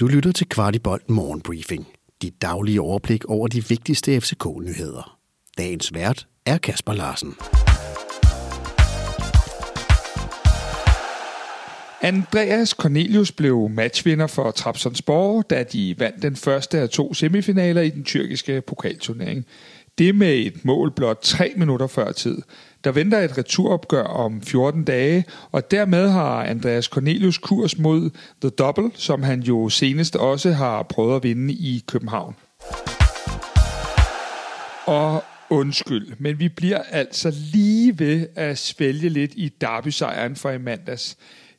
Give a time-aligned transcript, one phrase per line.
[0.00, 1.86] Du lytter til Kvartibolt Morgenbriefing.
[2.22, 5.18] Dit daglige overblik over de vigtigste FCK-nyheder.
[5.58, 7.34] Dagens vært er Kasper Larsen.
[12.02, 17.90] Andreas Cornelius blev matchvinder for Trabzonspor, da de vandt den første af to semifinaler i
[17.90, 19.44] den tyrkiske pokalturnering.
[19.98, 22.42] Det med et mål blot tre minutter før tid.
[22.84, 28.10] Der venter et returopgør om 14 dage, og dermed har Andreas Cornelius kurs mod
[28.40, 32.36] The Double, som han jo senest også har prøvet at vinde i København.
[34.86, 40.58] Og undskyld, men vi bliver altså lige ved at svælge lidt i Derby-sejren for i
[40.58, 41.16] mandags.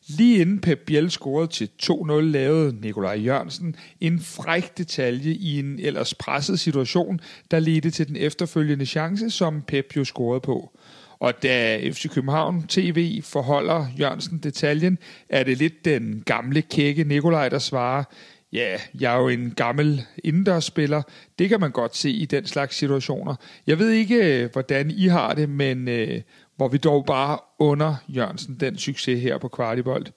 [0.08, 5.80] Lige inden Pep Biel scorede til 2-0, lavede Nikolaj Jørgensen en fræk detalje i en
[5.80, 7.20] ellers presset situation,
[7.52, 10.72] der ledte til den efterfølgende chance, som Pep jo scorede på.
[11.20, 14.98] Og da FC København TV forholder Jørgensen detaljen,
[15.30, 18.04] er det lidt den gamle kække Nikolaj, der svarer,
[18.54, 21.02] Ja, jeg er jo en gammel indendørsspiller.
[21.40, 23.36] Det kan man godt se i den slags situationer.
[23.68, 26.22] Jeg ved ikke, øh, hvordan I har det, men øh,
[26.56, 30.12] hvor vi dog bare under Jørgensen den succes her på Kvartibolt.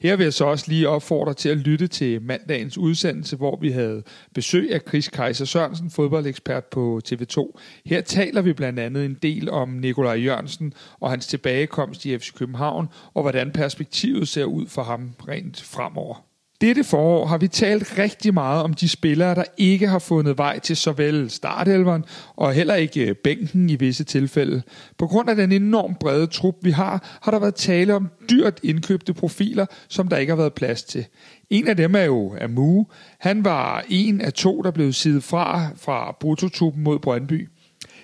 [0.00, 3.70] Her vil jeg så også lige opfordre til at lytte til mandagens udsendelse, hvor vi
[3.70, 4.02] havde
[4.34, 7.58] besøg af Chris Kaiser Sørensen, fodboldekspert på TV2.
[7.86, 12.32] Her taler vi blandt andet en del om Nikolaj Jørgensen og hans tilbagekomst i FC
[12.32, 16.27] København, og hvordan perspektivet ser ud for ham rent fremover.
[16.60, 20.58] Dette forår har vi talt rigtig meget om de spillere, der ikke har fundet vej
[20.58, 22.04] til såvel startelveren
[22.36, 24.62] og heller ikke øh, bænken i visse tilfælde.
[24.98, 28.60] På grund af den enormt brede trup, vi har, har der været tale om dyrt
[28.62, 31.06] indkøbte profiler, som der ikke har været plads til.
[31.50, 32.86] En af dem er jo Amu.
[33.18, 37.48] Han var en af to, der blev sidet fra fra brutotuben mod Brøndby.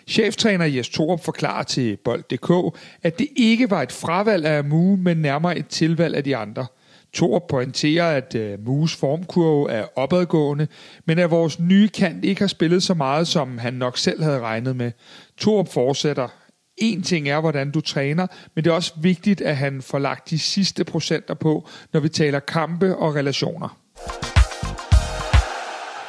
[0.08, 5.16] Cheftræner Jes Torup forklarer til Bold.dk, at det ikke var et fravalg af Amu, men
[5.16, 6.66] nærmere et tilvalg af de andre–
[7.14, 10.66] Thor pointerer, at øh, uh, Mus formkurve er opadgående,
[11.06, 14.40] men at vores nye kant ikke har spillet så meget, som han nok selv havde
[14.40, 14.92] regnet med.
[15.40, 16.28] Thor fortsætter.
[16.76, 20.30] En ting er, hvordan du træner, men det er også vigtigt, at han får lagt
[20.30, 23.78] de sidste procenter på, når vi taler kampe og relationer.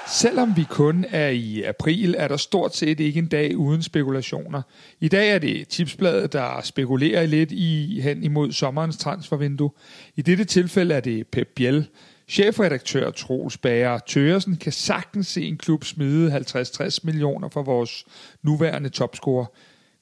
[0.07, 4.61] Selvom vi kun er i april, er der stort set ikke en dag uden spekulationer.
[4.99, 9.71] I dag er det tipsbladet, der spekulerer lidt i hen imod sommerens transfervindue.
[10.15, 11.87] I dette tilfælde er det Pep Biel.
[12.27, 18.05] Chefredaktør Troels Bager Tøresen kan sagtens se en klub smide 50-60 millioner for vores
[18.43, 19.45] nuværende topscorer.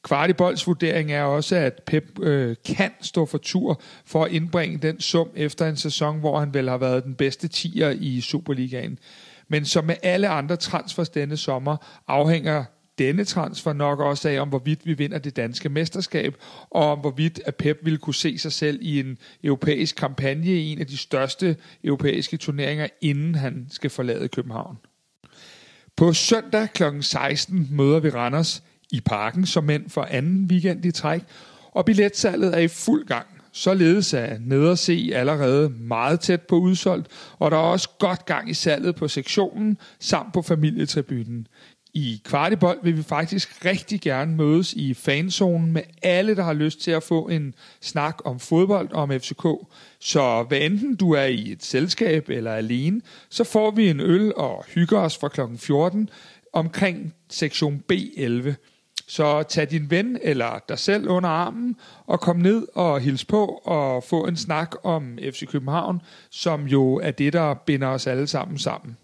[0.04, 5.00] Kvartibolds vurdering er også, at Pep øh, kan stå for tur for at indbringe den
[5.00, 9.00] sum efter en sæson, hvor han vel har været den bedste tier i Superligaen.
[9.48, 11.78] Men som med alle andre transfers denne sommer,
[12.08, 12.64] afhænger
[12.98, 16.36] denne transfer nok også af, om hvorvidt vi vinder det danske mesterskab,
[16.70, 20.72] og om hvorvidt at Pep ville kunne se sig selv i en europæisk kampagne i
[20.72, 24.78] en af de største europæiske turneringer, inden han skal forlade København.
[25.98, 26.84] På søndag kl.
[27.02, 31.22] 16 møder vi Randers i parken som mænd for anden weekend i træk,
[31.72, 33.28] og billetsalget er i fuld gang.
[33.54, 37.08] Således er nederse allerede meget tæt på udsolgt,
[37.40, 41.48] og der er også godt gang i salget på sektionen samt på familietribunen.
[41.96, 46.82] I Kvartibold vil vi faktisk rigtig gerne mødes i fanzonen med alle, der har lyst
[46.82, 49.46] til at få en snak om fodbold og om FCK.
[50.00, 54.34] Så hvad enten du er i et selskab eller alene, så får vi en øl
[54.36, 55.42] og hygger os fra kl.
[55.58, 56.10] 14
[56.54, 58.54] omkring sektion B11.
[59.08, 61.76] Så tag din ven eller dig selv under armen
[62.06, 66.96] og kom ned og hils på og få en snak om FC København, som jo
[66.96, 68.98] er det, der binder os alle sammen sammen.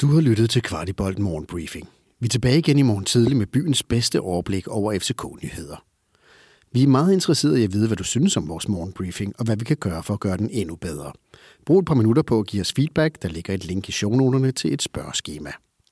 [0.00, 1.88] Du har lyttet til Kvartibolt Morgenbriefing.
[2.20, 5.84] Vi er tilbage igen i morgen tidlig med byens bedste overblik over FCK-nyheder.
[6.72, 9.56] Vi er meget interesserede i at vide, hvad du synes om vores morgenbriefing, og hvad
[9.56, 11.12] vi kan gøre for at gøre den endnu bedre.
[11.66, 13.22] Brug et par minutter på at give os feedback.
[13.22, 15.50] Der ligger et link i shownoterne til et spørgeskema.